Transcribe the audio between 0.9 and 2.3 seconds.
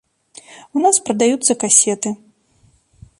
прадаюцца касеты.